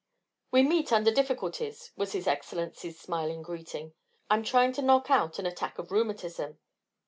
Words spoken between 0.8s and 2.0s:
under difficulties,"